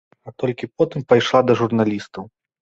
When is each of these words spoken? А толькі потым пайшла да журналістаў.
А 0.29 0.31
толькі 0.43 0.69
потым 0.81 1.03
пайшла 1.13 1.43
да 1.51 1.57
журналістаў. 1.61 2.23